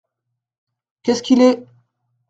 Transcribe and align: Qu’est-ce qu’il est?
Qu’est-ce 1.03 1.21
qu’il 1.21 1.41
est? 1.43 1.63